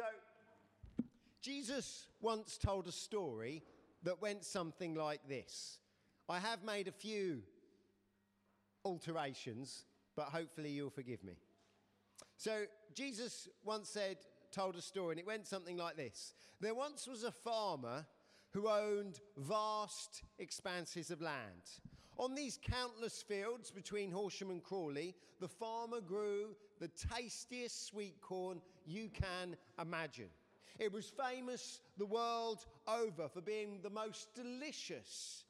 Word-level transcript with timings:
So, 0.00 1.04
Jesus 1.42 2.06
once 2.22 2.56
told 2.56 2.86
a 2.86 2.92
story 2.92 3.62
that 4.02 4.22
went 4.22 4.46
something 4.46 4.94
like 4.94 5.20
this. 5.28 5.78
I 6.26 6.38
have 6.38 6.64
made 6.64 6.88
a 6.88 6.92
few 6.92 7.42
alterations, 8.82 9.84
but 10.16 10.26
hopefully 10.26 10.70
you'll 10.70 10.88
forgive 10.88 11.22
me. 11.22 11.34
So, 12.38 12.62
Jesus 12.94 13.46
once 13.62 13.90
said, 13.90 14.16
told 14.52 14.74
a 14.76 14.80
story, 14.80 15.12
and 15.12 15.20
it 15.20 15.26
went 15.26 15.46
something 15.46 15.76
like 15.76 15.98
this 15.98 16.32
There 16.60 16.74
once 16.74 17.06
was 17.06 17.24
a 17.24 17.30
farmer 17.30 18.06
who 18.52 18.68
owned 18.68 19.20
vast 19.36 20.22
expanses 20.38 21.10
of 21.10 21.20
land. 21.20 21.82
On 22.16 22.34
these 22.34 22.58
countless 22.62 23.20
fields 23.20 23.70
between 23.70 24.10
Horsham 24.10 24.48
and 24.48 24.62
Crawley, 24.62 25.14
the 25.40 25.48
farmer 25.48 26.00
grew 26.00 26.56
the 26.80 26.88
tastiest 26.88 27.86
sweet 27.86 28.20
corn 28.20 28.60
you 28.86 29.10
can 29.10 29.56
imagine. 29.80 30.30
It 30.78 30.92
was 30.92 31.12
famous 31.22 31.82
the 31.98 32.06
world 32.06 32.64
over 32.88 33.28
for 33.28 33.42
being 33.42 33.80
the 33.82 33.90
most 33.90 34.34
delicious 34.34 35.44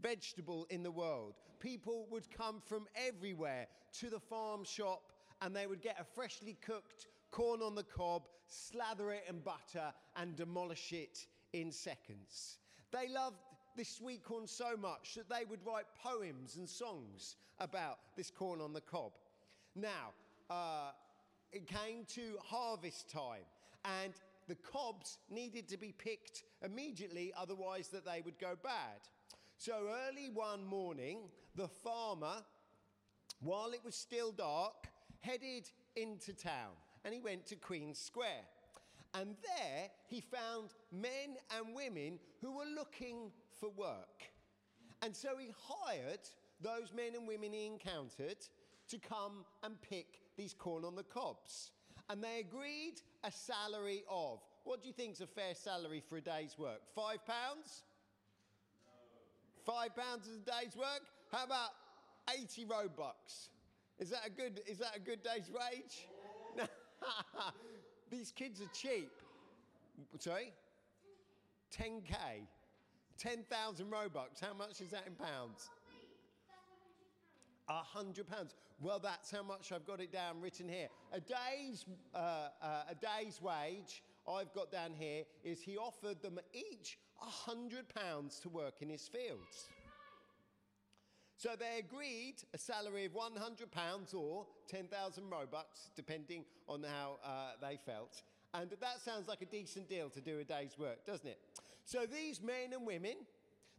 vegetable 0.00 0.66
in 0.70 0.82
the 0.82 0.90
world. 0.90 1.34
People 1.58 2.06
would 2.10 2.30
come 2.30 2.62
from 2.64 2.86
everywhere 2.94 3.66
to 3.98 4.08
the 4.08 4.18
farm 4.18 4.64
shop 4.64 5.12
and 5.42 5.54
they 5.54 5.66
would 5.66 5.82
get 5.82 6.00
a 6.00 6.04
freshly 6.04 6.56
cooked 6.64 7.06
corn 7.30 7.60
on 7.60 7.74
the 7.74 7.84
cob, 7.84 8.22
slather 8.46 9.12
it 9.12 9.24
in 9.28 9.40
butter, 9.40 9.92
and 10.16 10.36
demolish 10.36 10.92
it 10.92 11.26
in 11.52 11.70
seconds. 11.70 12.58
They 12.90 13.08
loved 13.08 13.36
this 13.76 13.88
sweet 13.88 14.24
corn 14.24 14.46
so 14.46 14.76
much 14.76 15.14
that 15.14 15.28
they 15.28 15.44
would 15.48 15.64
write 15.64 15.84
poems 16.02 16.56
and 16.56 16.68
songs 16.68 17.36
about 17.58 17.98
this 18.16 18.30
corn 18.30 18.60
on 18.60 18.72
the 18.72 18.80
cob. 18.80 19.12
Now, 19.76 20.12
uh, 20.50 20.90
it 21.52 21.66
came 21.66 22.04
to 22.14 22.36
harvest 22.44 23.08
time, 23.08 23.46
and 23.84 24.12
the 24.48 24.56
cobs 24.56 25.18
needed 25.30 25.68
to 25.68 25.78
be 25.78 25.92
picked 25.92 26.42
immediately, 26.62 27.32
otherwise, 27.36 27.88
that 27.88 28.04
they 28.04 28.20
would 28.24 28.38
go 28.38 28.56
bad. 28.62 29.00
So 29.56 29.88
early 30.08 30.30
one 30.32 30.64
morning, 30.64 31.28
the 31.54 31.68
farmer, 31.68 32.42
while 33.40 33.70
it 33.72 33.84
was 33.84 33.94
still 33.94 34.32
dark, 34.32 34.88
headed 35.20 35.68
into 35.96 36.32
town 36.32 36.72
and 37.04 37.14
he 37.14 37.20
went 37.20 37.46
to 37.46 37.56
Queen's 37.56 37.98
Square. 37.98 38.44
And 39.14 39.36
there 39.42 39.88
he 40.06 40.20
found 40.20 40.70
men 40.92 41.36
and 41.56 41.74
women 41.74 42.18
who 42.40 42.52
were 42.56 42.64
looking 42.76 43.32
for 43.58 43.70
work. 43.70 44.30
And 45.02 45.14
so 45.14 45.30
he 45.38 45.50
hired 45.58 46.20
those 46.60 46.92
men 46.94 47.14
and 47.14 47.26
women 47.26 47.52
he 47.52 47.66
encountered 47.66 48.36
to 48.90 48.98
come 48.98 49.44
and 49.62 49.80
pick 49.82 50.20
these 50.36 50.54
corn 50.54 50.84
on 50.84 50.94
the 50.94 51.02
cobs. 51.02 51.72
And 52.08 52.22
they 52.22 52.40
agreed 52.40 52.94
a 53.24 53.30
salary 53.30 54.02
of, 54.10 54.40
what 54.64 54.82
do 54.82 54.88
you 54.88 54.94
think 54.94 55.14
is 55.14 55.20
a 55.20 55.26
fair 55.26 55.54
salary 55.54 56.02
for 56.08 56.16
a 56.16 56.20
day's 56.20 56.58
work? 56.58 56.80
Five 56.94 57.24
pounds? 57.26 57.84
Five 59.64 59.94
pounds 59.94 60.26
is 60.26 60.38
a 60.38 60.62
day's 60.62 60.76
work? 60.76 61.02
How 61.30 61.44
about 61.44 61.70
80 62.36 62.66
Robux? 62.66 63.48
Is 63.98 64.10
that 64.10 64.26
a 64.26 64.30
good, 64.30 64.60
is 64.66 64.78
that 64.78 64.96
a 64.96 65.00
good 65.00 65.22
day's 65.22 65.50
wage? 65.50 66.08
These 68.10 68.32
kids 68.32 68.60
are 68.60 68.70
cheap. 68.72 69.10
Sorry? 70.18 70.52
10k. 71.78 72.46
10,000 73.18 73.86
Robux. 73.86 74.40
How 74.40 74.54
much 74.54 74.80
is 74.80 74.90
that 74.90 75.04
in 75.06 75.14
pounds? 75.14 75.68
A 77.70 77.84
hundred 77.84 78.28
pounds. 78.28 78.56
Well, 78.80 78.98
that's 78.98 79.30
how 79.30 79.44
much 79.44 79.70
I've 79.70 79.86
got 79.86 80.00
it 80.00 80.12
down 80.12 80.40
written 80.40 80.68
here. 80.68 80.88
A 81.12 81.20
day's, 81.20 81.84
uh, 82.12 82.48
uh, 82.60 82.82
a 82.90 82.94
day's 82.96 83.40
wage 83.40 84.02
I've 84.28 84.52
got 84.52 84.72
down 84.72 84.92
here 84.92 85.22
is 85.44 85.62
he 85.62 85.76
offered 85.76 86.20
them 86.20 86.40
each 86.52 86.98
a 87.22 87.30
hundred 87.30 87.84
pounds 87.94 88.40
to 88.40 88.48
work 88.48 88.74
in 88.80 88.88
his 88.88 89.06
fields. 89.06 89.68
So 91.36 91.50
they 91.56 91.78
agreed 91.78 92.42
a 92.52 92.58
salary 92.58 93.04
of 93.04 93.12
£100 93.12 94.14
or 94.14 94.46
10,000 94.68 95.24
Robux, 95.30 95.90
depending 95.94 96.44
on 96.68 96.82
how 96.82 97.18
uh, 97.24 97.52
they 97.62 97.78
felt. 97.86 98.22
And 98.52 98.68
that 98.80 99.00
sounds 99.00 99.28
like 99.28 99.42
a 99.42 99.46
decent 99.46 99.88
deal 99.88 100.10
to 100.10 100.20
do 100.20 100.40
a 100.40 100.44
day's 100.44 100.76
work, 100.76 101.06
doesn't 101.06 101.28
it? 101.28 101.38
So 101.84 102.00
these 102.04 102.42
men 102.42 102.72
and 102.72 102.84
women, 102.84 103.14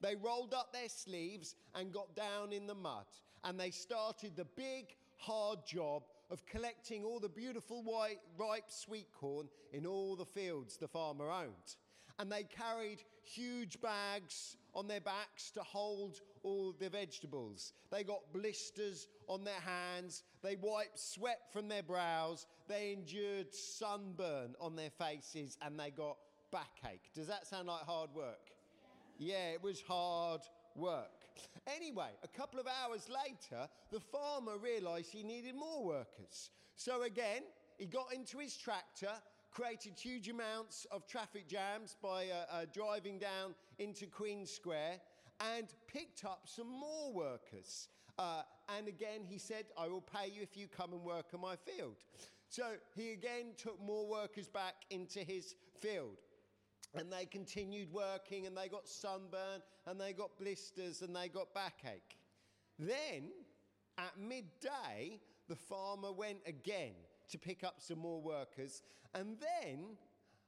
they 0.00 0.14
rolled 0.16 0.54
up 0.54 0.72
their 0.72 0.88
sleeves 0.88 1.54
and 1.74 1.92
got 1.92 2.14
down 2.14 2.52
in 2.52 2.66
the 2.66 2.74
mud. 2.74 3.06
And 3.44 3.58
they 3.58 3.70
started 3.70 4.36
the 4.36 4.44
big, 4.44 4.96
hard 5.16 5.60
job 5.66 6.02
of 6.30 6.44
collecting 6.46 7.04
all 7.04 7.20
the 7.20 7.28
beautiful 7.28 7.82
white, 7.82 8.20
ripe 8.36 8.70
sweet 8.70 9.08
corn 9.12 9.48
in 9.72 9.86
all 9.86 10.16
the 10.16 10.26
fields 10.26 10.76
the 10.76 10.88
farmer 10.88 11.30
owned 11.30 11.76
and 12.18 12.30
they 12.30 12.44
carried 12.44 13.02
huge 13.22 13.80
bags 13.80 14.56
on 14.74 14.88
their 14.88 15.00
backs 15.00 15.50
to 15.52 15.60
hold 15.62 16.20
all 16.42 16.74
the 16.78 16.88
vegetables. 16.88 17.72
They 17.90 18.04
got 18.04 18.20
blisters 18.32 19.08
on 19.28 19.44
their 19.44 19.60
hands, 19.60 20.24
they 20.42 20.56
wiped 20.56 20.98
sweat 20.98 21.40
from 21.52 21.68
their 21.68 21.82
brows, 21.82 22.46
they 22.68 22.92
endured 22.92 23.54
sunburn 23.54 24.54
on 24.60 24.76
their 24.76 24.90
faces, 24.90 25.56
and 25.62 25.78
they 25.78 25.90
got 25.90 26.16
backache. 26.50 27.12
Does 27.14 27.28
that 27.28 27.46
sound 27.46 27.68
like 27.68 27.82
hard 27.82 28.10
work? 28.14 28.50
Yeah, 29.18 29.50
it 29.52 29.62
was 29.62 29.82
hard 29.86 30.42
work. 30.76 31.10
Anyway, 31.66 32.10
a 32.22 32.28
couple 32.28 32.60
of 32.60 32.66
hours 32.66 33.08
later, 33.08 33.68
the 33.90 34.00
farmer 34.00 34.56
realised 34.58 35.12
he 35.12 35.22
needed 35.22 35.54
more 35.54 35.84
workers. 35.84 36.50
So 36.76 37.02
again, 37.02 37.42
he 37.76 37.86
got 37.86 38.12
into 38.14 38.38
his 38.38 38.56
tractor 38.56 39.10
created 39.50 39.98
huge 39.98 40.28
amounts 40.28 40.86
of 40.92 41.06
traffic 41.06 41.48
jams 41.48 41.96
by 42.00 42.26
uh, 42.26 42.44
uh, 42.52 42.64
driving 42.72 43.18
down 43.18 43.54
into 43.78 44.06
Queen 44.06 44.46
Square 44.46 45.00
and 45.54 45.66
picked 45.86 46.24
up 46.24 46.42
some 46.44 46.68
more 46.68 47.12
workers. 47.12 47.88
Uh, 48.18 48.42
and 48.76 48.88
again, 48.88 49.22
he 49.24 49.38
said, 49.38 49.64
I 49.76 49.88
will 49.88 50.02
pay 50.02 50.28
you 50.28 50.42
if 50.42 50.56
you 50.56 50.66
come 50.68 50.92
and 50.92 51.02
work 51.02 51.26
on 51.34 51.40
my 51.40 51.56
field. 51.56 51.96
So 52.48 52.64
he 52.94 53.12
again 53.12 53.54
took 53.56 53.80
more 53.80 54.08
workers 54.08 54.48
back 54.48 54.74
into 54.90 55.20
his 55.20 55.54
field. 55.80 56.18
And 56.94 57.12
they 57.12 57.26
continued 57.26 57.92
working 57.92 58.46
and 58.46 58.56
they 58.56 58.68
got 58.68 58.88
sunburn 58.88 59.62
and 59.86 60.00
they 60.00 60.12
got 60.12 60.38
blisters 60.38 61.02
and 61.02 61.14
they 61.14 61.28
got 61.28 61.52
backache. 61.54 62.18
Then 62.78 63.30
at 63.98 64.18
midday, 64.18 65.20
the 65.48 65.56
farmer 65.56 66.12
went 66.12 66.38
again 66.46 66.92
to 67.30 67.38
pick 67.38 67.64
up 67.64 67.76
some 67.78 67.98
more 67.98 68.22
workers. 68.22 68.82
And 69.14 69.36
then 69.38 69.96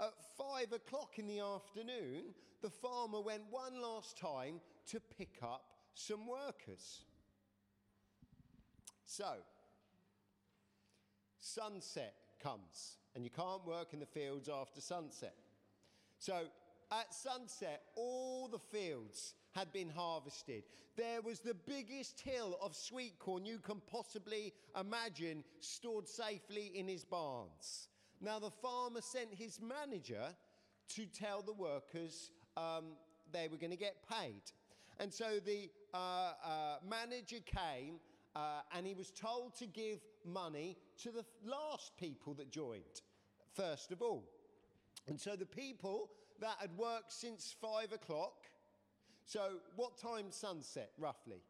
at 0.00 0.14
five 0.38 0.72
o'clock 0.72 1.18
in 1.18 1.26
the 1.26 1.40
afternoon, 1.40 2.34
the 2.62 2.70
farmer 2.70 3.20
went 3.20 3.42
one 3.50 3.80
last 3.80 4.16
time 4.16 4.60
to 4.86 5.00
pick 5.00 5.38
up 5.42 5.64
some 5.94 6.26
workers. 6.26 7.00
So, 9.04 9.34
sunset 11.38 12.14
comes, 12.42 12.96
and 13.14 13.24
you 13.24 13.30
can't 13.30 13.64
work 13.66 13.92
in 13.92 14.00
the 14.00 14.06
fields 14.06 14.48
after 14.48 14.80
sunset. 14.80 15.34
So, 16.22 16.42
at 16.92 17.12
sunset, 17.12 17.82
all 17.96 18.46
the 18.46 18.60
fields 18.60 19.34
had 19.56 19.72
been 19.72 19.88
harvested. 19.88 20.62
There 20.96 21.20
was 21.20 21.40
the 21.40 21.56
biggest 21.66 22.20
hill 22.20 22.56
of 22.62 22.76
sweet 22.76 23.18
corn 23.18 23.44
you 23.44 23.58
can 23.58 23.82
possibly 23.90 24.52
imagine 24.78 25.42
stored 25.58 26.06
safely 26.06 26.70
in 26.76 26.86
his 26.86 27.04
barns. 27.04 27.88
Now, 28.20 28.38
the 28.38 28.52
farmer 28.52 29.00
sent 29.00 29.34
his 29.34 29.58
manager 29.60 30.28
to 30.90 31.06
tell 31.06 31.42
the 31.42 31.54
workers 31.54 32.30
um, 32.56 32.92
they 33.32 33.48
were 33.48 33.56
going 33.56 33.72
to 33.72 33.76
get 33.76 33.96
paid. 34.08 34.42
And 35.00 35.12
so 35.12 35.40
the 35.44 35.70
uh, 35.92 36.34
uh, 36.46 36.76
manager 36.88 37.38
came 37.44 37.98
uh, 38.36 38.60
and 38.72 38.86
he 38.86 38.94
was 38.94 39.10
told 39.10 39.56
to 39.56 39.66
give 39.66 39.98
money 40.24 40.76
to 41.02 41.10
the 41.10 41.24
last 41.44 41.96
people 41.98 42.32
that 42.34 42.52
joined, 42.52 43.02
first 43.56 43.90
of 43.90 44.02
all. 44.02 44.22
And 45.08 45.20
so 45.20 45.36
the 45.36 45.46
people 45.46 46.10
that 46.40 46.56
had 46.60 46.76
worked 46.76 47.12
since 47.12 47.54
five 47.60 47.92
o'clock, 47.92 48.34
so, 49.24 49.52
what 49.76 49.96
time 49.96 50.26
sunset, 50.30 50.90
roughly? 50.98 51.42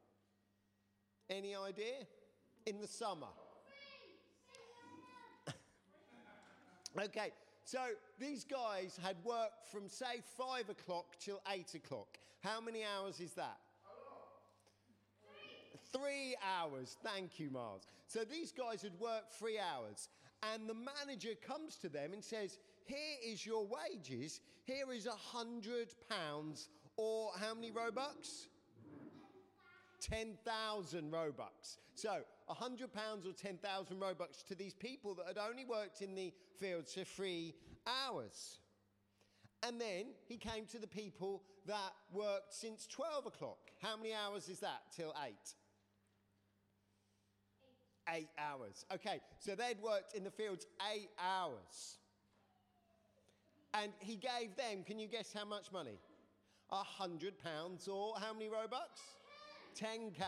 Any 1.30 1.54
idea? 1.54 2.06
In 2.66 2.80
the 2.80 2.86
summer. 2.86 3.28
okay, 6.98 7.32
so 7.64 7.80
these 8.20 8.44
guys 8.44 8.98
had 9.02 9.16
worked 9.24 9.68
from, 9.70 9.88
say, 9.88 10.22
five 10.36 10.68
o'clock 10.68 11.16
till 11.18 11.40
eight 11.52 11.74
o'clock. 11.74 12.18
How 12.40 12.60
many 12.60 12.82
hours 12.84 13.20
is 13.20 13.32
that? 13.32 13.58
Three 15.92 16.36
hours. 16.58 16.96
Thank 17.02 17.38
you, 17.38 17.50
Miles. 17.50 17.86
So 18.06 18.20
these 18.24 18.52
guys 18.52 18.82
had 18.82 18.98
worked 18.98 19.32
three 19.32 19.58
hours. 19.58 20.08
And 20.54 20.68
the 20.68 20.74
manager 20.74 21.34
comes 21.46 21.76
to 21.76 21.88
them 21.88 22.12
and 22.12 22.22
says, 22.22 22.58
Here 22.86 23.16
is 23.24 23.44
your 23.44 23.66
wages. 23.66 24.40
Here 24.64 24.92
is 24.92 25.06
a 25.06 25.10
hundred 25.10 25.88
pounds 26.08 26.68
or 26.96 27.30
how 27.38 27.54
many 27.54 27.70
Robux? 27.70 28.46
10,000 30.00 31.12
Robux. 31.12 31.78
So 31.94 32.22
a 32.48 32.54
£100 32.54 32.80
or 33.26 33.32
10,000 33.32 33.96
Robux 34.00 34.46
to 34.48 34.54
these 34.54 34.74
people 34.74 35.14
that 35.14 35.26
had 35.26 35.38
only 35.38 35.64
worked 35.64 36.02
in 36.02 36.14
the 36.14 36.32
fields 36.58 36.94
for 36.94 37.04
three 37.04 37.54
hours. 37.86 38.58
And 39.62 39.80
then 39.80 40.06
he 40.26 40.36
came 40.36 40.66
to 40.66 40.78
the 40.78 40.88
people 40.88 41.42
that 41.66 41.92
worked 42.12 42.52
since 42.52 42.86
12 42.88 43.26
o'clock. 43.26 43.70
How 43.80 43.96
many 43.96 44.12
hours 44.12 44.48
is 44.48 44.58
that 44.60 44.82
till 44.94 45.14
8? 45.24 45.34
Eight 48.12 48.28
hours. 48.36 48.84
Okay, 48.92 49.20
so 49.38 49.54
they'd 49.54 49.80
worked 49.80 50.14
in 50.16 50.24
the 50.24 50.30
fields 50.30 50.66
eight 50.92 51.10
hours. 51.20 51.98
And 53.74 53.92
he 53.98 54.16
gave 54.16 54.54
them, 54.56 54.84
can 54.84 54.98
you 54.98 55.08
guess 55.08 55.32
how 55.32 55.44
much 55.44 55.72
money? 55.72 55.98
A 56.70 56.82
hundred 56.82 57.34
pounds 57.42 57.88
or 57.88 58.14
how 58.18 58.32
many 58.32 58.46
Robux? 58.46 59.00
10k. 59.78 60.22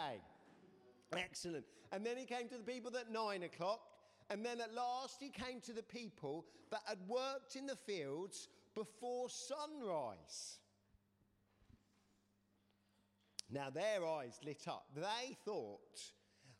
Excellent. 1.17 1.65
And 1.93 2.05
then 2.05 2.17
he 2.17 2.25
came 2.25 2.49
to 2.49 2.57
the 2.57 2.63
people 2.63 2.97
at 2.97 3.11
nine 3.11 3.43
o'clock. 3.43 3.81
And 4.31 4.45
then 4.45 4.61
at 4.61 4.73
last 4.73 5.17
he 5.21 5.29
came 5.29 5.61
to 5.63 5.73
the 5.73 5.83
people 5.83 6.47
that 6.71 6.81
had 6.87 6.99
worked 7.07 7.57
in 7.57 7.67
the 7.67 7.77
fields 7.77 8.49
before 8.75 9.29
sunrise. 9.29 10.59
Now 13.51 13.69
their 13.71 14.07
eyes 14.07 14.41
lit 14.45 14.67
up. 14.67 14.87
They 14.97 15.37
thought, 15.45 16.01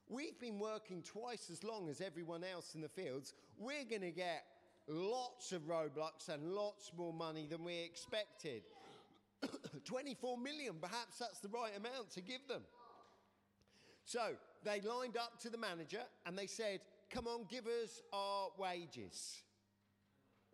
we've 0.09 0.39
been 0.39 0.59
working 0.59 1.03
twice 1.03 1.49
as 1.51 1.65
long 1.65 1.89
as 1.89 2.01
everyone 2.01 2.45
else 2.45 2.75
in 2.75 2.83
the 2.83 2.89
fields. 2.89 3.33
We're 3.59 3.85
going 3.89 4.03
to 4.03 4.11
get 4.11 4.45
lots 4.89 5.53
of 5.53 5.63
Robux 5.63 6.29
and 6.29 6.53
lots 6.53 6.93
more 6.97 7.13
money 7.13 7.47
than 7.47 7.65
we 7.65 7.81
expected. 7.83 8.63
24 9.85 10.39
million, 10.39 10.75
perhaps 10.81 11.19
that's 11.19 11.41
the 11.41 11.49
right 11.49 11.73
amount 11.77 12.11
to 12.13 12.21
give 12.21 12.47
them. 12.49 12.63
So 14.05 14.33
they 14.65 14.81
lined 14.81 15.17
up 15.17 15.41
to 15.41 15.51
the 15.51 15.59
manager 15.59 16.03
and 16.27 16.39
they 16.39 16.47
said, 16.47 16.81
Come 17.11 17.27
on, 17.27 17.47
give 17.51 17.67
us 17.67 18.03
our 18.13 18.49
wages. 18.59 19.43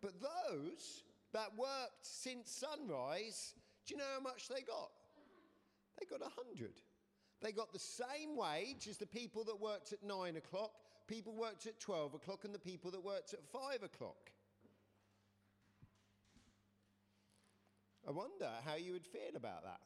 But 0.01 0.13
those 0.21 1.03
that 1.33 1.49
worked 1.57 2.03
since 2.05 2.51
sunrise, 2.51 3.53
do 3.85 3.93
you 3.93 3.97
know 3.97 4.05
how 4.15 4.21
much 4.21 4.47
they 4.47 4.61
got? 4.61 4.91
They 5.99 6.05
got 6.05 6.21
a 6.21 6.31
hundred. 6.35 6.73
They 7.41 7.51
got 7.51 7.73
the 7.73 7.79
same 7.79 8.35
wage 8.35 8.87
as 8.87 8.97
the 8.97 9.07
people 9.07 9.43
that 9.45 9.59
worked 9.59 9.93
at 9.93 10.03
nine 10.03 10.37
o'clock, 10.37 10.71
people 11.11 11.33
worked 11.33 11.67
at 11.67 11.79
12 11.79 12.13
o'clock, 12.15 12.45
and 12.45 12.55
the 12.55 12.59
people 12.59 12.89
that 12.91 13.03
worked 13.03 13.33
at 13.33 13.39
five 13.51 13.83
o'clock. 13.83 14.31
I 18.07 18.11
wonder 18.11 18.49
how 18.65 18.75
you 18.75 18.93
would 18.93 19.05
feel 19.05 19.35
about 19.35 19.63
that. 19.63 19.81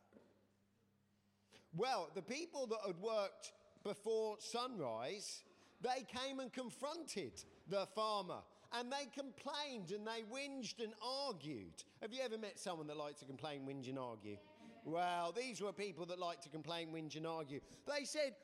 Well, 1.76 2.10
the 2.16 2.22
people 2.22 2.68
that 2.68 2.80
had 2.86 2.98
worked 3.00 3.52
before 3.84 4.38
sunrise, 4.40 5.44
they 5.82 6.06
came 6.08 6.40
and 6.40 6.54
confronted 6.54 7.44
the 7.68 7.86
farmer 7.88 8.40
and 8.72 8.92
they 8.92 9.08
complained 9.14 9.92
and 9.92 10.08
they 10.08 10.24
whinged 10.32 10.82
and 10.82 10.94
argued. 11.04 11.84
Have 12.02 12.14
you 12.14 12.22
ever 12.24 12.38
met 12.38 12.60
someone 12.60 12.88
that 12.88 12.98
likes 12.98 13.20
to 13.20 13.26
complain, 13.26 13.62
whinge, 13.68 13.90
and 13.90 14.00
argue? 14.00 14.38
Well, 14.86 15.34
these 15.36 15.62
were 15.62 15.74
people 15.74 16.06
that 16.06 16.20
liked 16.20 16.44
to 16.44 16.50
complain, 16.50 16.90
whinge, 16.94 17.18
and 17.18 17.28
argue. 17.28 17.60
They 17.88 18.06
said, 18.06 18.36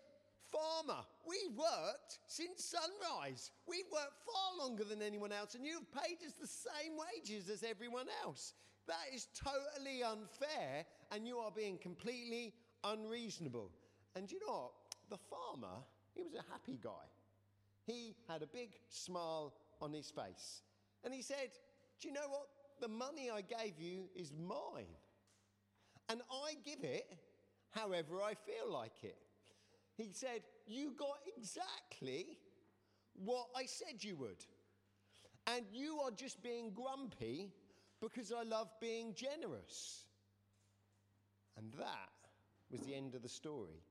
Farmer, 0.51 1.01
we've 1.27 1.57
worked 1.57 2.19
since 2.27 2.63
sunrise. 2.65 3.51
We've 3.67 3.89
worked 3.91 4.19
far 4.25 4.67
longer 4.67 4.83
than 4.83 5.01
anyone 5.01 5.31
else, 5.31 5.55
and 5.55 5.65
you've 5.65 5.91
paid 5.91 6.17
us 6.25 6.33
the 6.33 6.47
same 6.47 6.93
wages 6.97 7.49
as 7.49 7.63
everyone 7.63 8.07
else. 8.23 8.53
That 8.87 9.13
is 9.13 9.27
totally 9.33 10.03
unfair, 10.03 10.85
and 11.11 11.27
you 11.27 11.37
are 11.37 11.51
being 11.51 11.77
completely 11.77 12.53
unreasonable. 12.83 13.71
And 14.15 14.29
you 14.31 14.39
know 14.45 14.53
what? 14.53 14.71
The 15.09 15.17
farmer, 15.29 15.83
he 16.13 16.23
was 16.23 16.33
a 16.33 16.51
happy 16.51 16.79
guy. 16.81 17.07
He 17.85 18.15
had 18.27 18.41
a 18.41 18.47
big 18.47 18.71
smile 18.89 19.53
on 19.81 19.93
his 19.93 20.11
face. 20.11 20.61
And 21.03 21.13
he 21.13 21.21
said, 21.21 21.51
Do 21.99 22.07
you 22.07 22.13
know 22.13 22.27
what? 22.29 22.47
The 22.79 22.87
money 22.87 23.29
I 23.31 23.41
gave 23.41 23.79
you 23.79 24.09
is 24.15 24.33
mine. 24.33 24.95
And 26.09 26.21
I 26.31 26.53
give 26.65 26.83
it 26.83 27.05
however 27.71 28.21
I 28.21 28.33
feel 28.33 28.71
like 28.71 29.03
it. 29.03 29.17
He 30.01 30.13
said, 30.13 30.41
You 30.65 30.93
got 30.97 31.17
exactly 31.37 32.37
what 33.13 33.47
I 33.55 33.65
said 33.65 34.03
you 34.03 34.15
would. 34.17 34.43
And 35.47 35.65
you 35.71 35.99
are 36.03 36.11
just 36.11 36.41
being 36.41 36.71
grumpy 36.71 37.51
because 38.01 38.31
I 38.31 38.43
love 38.43 38.69
being 38.79 39.13
generous. 39.13 40.05
And 41.57 41.71
that 41.77 42.09
was 42.71 42.81
the 42.81 42.95
end 42.95 43.15
of 43.15 43.21
the 43.21 43.29
story. 43.29 43.83